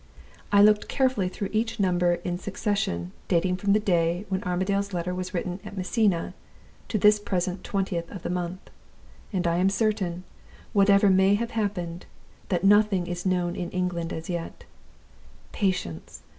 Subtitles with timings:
[0.51, 5.13] I looked carefully through each number in succession, dating from the day when Armadale's letter
[5.13, 6.33] was written at Messina
[6.87, 8.71] to this present 20th of the month,
[9.31, 10.23] and I am certain,
[10.73, 12.07] whatever may have happened,
[12.49, 14.63] that nothing is known in England as yet.
[15.51, 16.23] Patience!